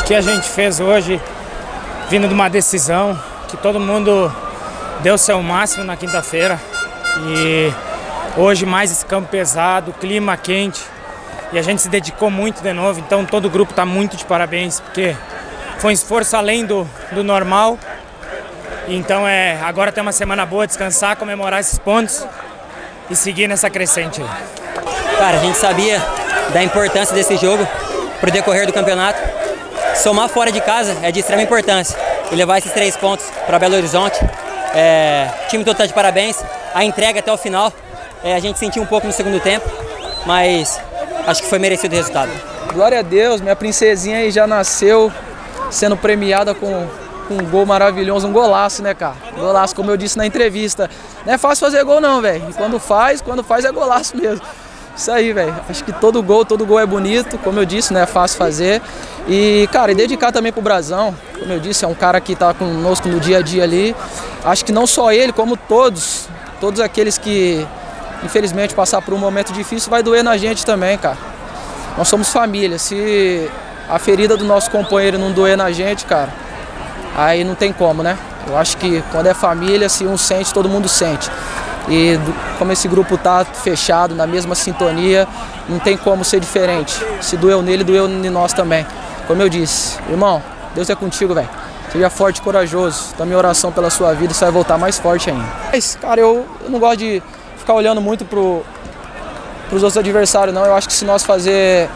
O 0.00 0.04
que 0.04 0.14
a 0.14 0.20
gente 0.20 0.46
fez 0.46 0.80
hoje, 0.80 1.20
vindo 2.10 2.28
de 2.28 2.34
uma 2.34 2.50
decisão, 2.50 3.18
que 3.48 3.56
todo 3.56 3.80
mundo 3.80 4.30
deu 5.00 5.16
seu 5.16 5.42
máximo 5.42 5.84
na 5.84 5.96
quinta-feira. 5.96 6.60
E 7.26 7.72
hoje 8.36 8.66
mais 8.66 8.90
esse 8.90 9.06
campo 9.06 9.28
pesado, 9.28 9.92
clima 9.92 10.36
quente. 10.36 10.82
E 11.52 11.58
a 11.58 11.62
gente 11.62 11.80
se 11.80 11.88
dedicou 11.88 12.30
muito 12.30 12.62
de 12.62 12.72
novo, 12.72 13.00
então 13.00 13.24
todo 13.24 13.46
o 13.46 13.50
grupo 13.50 13.70
está 13.70 13.86
muito 13.86 14.16
de 14.16 14.24
parabéns, 14.24 14.80
porque 14.80 15.16
foi 15.78 15.90
um 15.90 15.94
esforço 15.94 16.36
além 16.36 16.66
do, 16.66 16.88
do 17.12 17.22
normal. 17.22 17.78
Então 18.88 19.26
é 19.26 19.60
agora 19.62 19.92
tem 19.92 20.02
uma 20.02 20.12
semana 20.12 20.44
boa, 20.44 20.66
descansar, 20.66 21.16
comemorar 21.16 21.60
esses 21.60 21.78
pontos 21.78 22.26
e 23.08 23.14
seguir 23.14 23.46
nessa 23.46 23.70
crescente. 23.70 24.20
Cara, 25.16 25.36
a 25.36 25.40
gente 25.40 25.56
sabia 25.56 26.02
da 26.54 26.62
importância 26.62 27.12
desse 27.14 27.36
jogo 27.36 27.66
para 28.20 28.30
o 28.30 28.32
decorrer 28.32 28.64
do 28.64 28.72
campeonato. 28.72 29.18
Somar 29.96 30.28
fora 30.28 30.52
de 30.52 30.60
casa 30.60 30.96
é 31.02 31.10
de 31.10 31.18
extrema 31.18 31.42
importância 31.42 31.98
e 32.30 32.36
levar 32.36 32.58
esses 32.58 32.72
três 32.72 32.96
pontos 32.96 33.26
para 33.44 33.58
Belo 33.58 33.74
Horizonte. 33.74 34.18
É, 34.72 35.28
o 35.44 35.48
time 35.48 35.64
todo 35.64 35.72
está 35.72 35.84
de 35.84 35.92
parabéns, 35.92 36.42
a 36.72 36.84
entrega 36.84 37.18
até 37.18 37.32
o 37.32 37.36
final. 37.36 37.72
É, 38.22 38.34
a 38.34 38.40
gente 38.40 38.58
sentiu 38.58 38.82
um 38.82 38.86
pouco 38.86 39.06
no 39.06 39.12
segundo 39.12 39.40
tempo, 39.40 39.68
mas 40.24 40.80
acho 41.26 41.42
que 41.42 41.48
foi 41.48 41.58
merecido 41.58 41.94
o 41.94 41.98
resultado. 41.98 42.30
Glória 42.72 43.00
a 43.00 43.02
Deus, 43.02 43.40
minha 43.40 43.56
princesinha 43.56 44.18
aí 44.18 44.30
já 44.30 44.46
nasceu 44.46 45.12
sendo 45.70 45.96
premiada 45.96 46.54
com, 46.54 46.86
com 47.26 47.34
um 47.34 47.44
gol 47.50 47.66
maravilhoso, 47.66 48.28
um 48.28 48.32
golaço, 48.32 48.80
né, 48.80 48.94
cara? 48.94 49.16
Golaço, 49.36 49.74
como 49.74 49.90
eu 49.90 49.96
disse 49.96 50.16
na 50.16 50.24
entrevista. 50.24 50.88
Não 51.26 51.34
é 51.34 51.38
fácil 51.38 51.66
fazer 51.66 51.82
gol 51.84 52.00
não, 52.00 52.22
velho. 52.22 52.46
Quando 52.56 52.78
faz, 52.78 53.20
quando 53.20 53.42
faz 53.42 53.64
é 53.64 53.72
golaço 53.72 54.16
mesmo. 54.16 54.40
Isso 54.96 55.10
aí, 55.10 55.32
velho. 55.32 55.54
Acho 55.68 55.82
que 55.84 55.92
todo 55.92 56.22
gol, 56.22 56.44
todo 56.44 56.64
gol 56.64 56.78
é 56.78 56.86
bonito, 56.86 57.36
como 57.38 57.58
eu 57.58 57.64
disse, 57.64 57.92
não 57.92 58.00
é 58.00 58.06
fácil 58.06 58.38
fazer. 58.38 58.80
E, 59.28 59.68
cara, 59.72 59.92
e 59.92 59.94
dedicar 59.94 60.30
também 60.30 60.52
pro 60.52 60.62
Brasão, 60.62 61.14
como 61.38 61.52
eu 61.52 61.58
disse, 61.58 61.84
é 61.84 61.88
um 61.88 61.94
cara 61.94 62.20
que 62.20 62.36
tá 62.36 62.54
conosco 62.54 63.08
no 63.08 63.18
dia 63.18 63.38
a 63.38 63.42
dia 63.42 63.64
ali. 63.64 63.94
Acho 64.44 64.64
que 64.64 64.72
não 64.72 64.86
só 64.86 65.10
ele, 65.12 65.32
como 65.32 65.56
todos, 65.56 66.28
todos 66.60 66.80
aqueles 66.80 67.18
que 67.18 67.66
infelizmente 68.22 68.74
passar 68.74 69.02
por 69.02 69.12
um 69.12 69.18
momento 69.18 69.52
difícil 69.52 69.90
vai 69.90 70.02
doer 70.02 70.24
na 70.24 70.36
gente 70.36 70.64
também, 70.64 70.96
cara. 70.96 71.18
Nós 71.96 72.08
somos 72.08 72.28
família. 72.30 72.78
Se 72.78 73.50
a 73.88 73.98
ferida 73.98 74.36
do 74.36 74.44
nosso 74.44 74.70
companheiro 74.70 75.18
não 75.18 75.32
doer 75.32 75.56
na 75.56 75.70
gente, 75.70 76.04
cara, 76.04 76.32
aí 77.16 77.44
não 77.44 77.54
tem 77.54 77.72
como, 77.72 78.02
né? 78.02 78.16
Eu 78.46 78.56
acho 78.56 78.76
que 78.76 79.02
quando 79.10 79.26
é 79.26 79.34
família, 79.34 79.88
se 79.88 80.04
um 80.04 80.16
sente, 80.16 80.52
todo 80.52 80.68
mundo 80.68 80.88
sente. 80.88 81.30
E 81.88 82.18
como 82.58 82.72
esse 82.72 82.88
grupo 82.88 83.18
tá 83.18 83.44
fechado, 83.44 84.14
na 84.14 84.26
mesma 84.26 84.54
sintonia, 84.54 85.28
não 85.68 85.78
tem 85.78 85.96
como 85.96 86.24
ser 86.24 86.40
diferente. 86.40 86.94
Se 87.20 87.36
doeu 87.36 87.62
nele, 87.62 87.84
doeu 87.84 88.08
em 88.08 88.30
nós 88.30 88.52
também. 88.52 88.86
Como 89.26 89.42
eu 89.42 89.48
disse, 89.48 89.98
irmão, 90.08 90.42
Deus 90.74 90.88
é 90.88 90.94
contigo, 90.94 91.34
velho. 91.34 91.48
Seja 91.92 92.10
forte 92.10 92.38
e 92.38 92.42
corajoso. 92.42 93.14
Tá 93.16 93.24
minha 93.24 93.38
oração 93.38 93.70
pela 93.70 93.90
sua 93.90 94.12
vida, 94.14 94.34
você 94.34 94.44
vai 94.44 94.52
voltar 94.52 94.76
mais 94.76 94.98
forte 94.98 95.30
ainda. 95.30 95.44
Mas, 95.72 95.96
cara, 95.96 96.20
eu, 96.20 96.46
eu 96.64 96.70
não 96.70 96.78
gosto 96.78 96.98
de 96.98 97.22
ficar 97.56 97.74
olhando 97.74 98.00
muito 98.00 98.24
pro, 98.24 98.64
pros 99.68 99.82
outros 99.82 99.96
adversários, 99.96 100.54
não. 100.54 100.64
Eu 100.64 100.74
acho 100.74 100.88
que 100.88 100.94
se 100.94 101.04
nós 101.04 101.22
fazer 101.22 101.88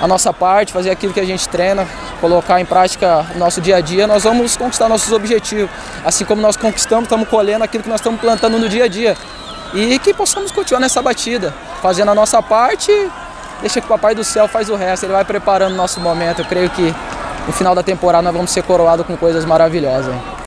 a 0.00 0.06
nossa 0.06 0.32
parte, 0.32 0.72
fazer 0.72 0.90
aquilo 0.90 1.12
que 1.12 1.20
a 1.20 1.24
gente 1.26 1.48
treina, 1.48 1.86
colocar 2.20 2.60
em 2.60 2.64
prática 2.64 3.26
o 3.34 3.38
nosso 3.38 3.60
dia 3.60 3.76
a 3.76 3.80
dia, 3.80 4.06
nós 4.06 4.24
vamos 4.24 4.56
conquistar 4.56 4.88
nossos 4.88 5.12
objetivos. 5.12 5.70
Assim 6.04 6.24
como 6.24 6.40
nós 6.40 6.56
conquistamos, 6.56 7.04
estamos 7.04 7.28
colhendo 7.28 7.64
aquilo 7.64 7.82
que 7.82 7.88
nós 7.88 8.00
estamos 8.00 8.20
plantando 8.20 8.58
no 8.58 8.68
dia 8.68 8.84
a 8.84 8.88
dia. 8.88 9.16
E 9.72 9.98
que 9.98 10.12
possamos 10.12 10.50
continuar 10.50 10.80
nessa 10.80 11.00
batida, 11.00 11.54
fazendo 11.80 12.10
a 12.10 12.14
nossa 12.14 12.42
parte, 12.42 12.92
deixa 13.60 13.80
que 13.80 13.86
o 13.86 13.88
Papai 13.88 14.14
do 14.14 14.24
Céu 14.24 14.48
faz 14.48 14.68
o 14.68 14.74
resto, 14.74 15.06
ele 15.06 15.12
vai 15.12 15.24
preparando 15.24 15.72
o 15.72 15.76
nosso 15.76 16.00
momento. 16.00 16.40
Eu 16.40 16.44
creio 16.44 16.68
que 16.70 16.94
no 17.46 17.52
final 17.52 17.74
da 17.74 17.82
temporada 17.82 18.22
nós 18.22 18.34
vamos 18.34 18.50
ser 18.50 18.62
coroados 18.62 19.06
com 19.06 19.16
coisas 19.16 19.44
maravilhosas. 19.44 20.12
Hein? 20.12 20.39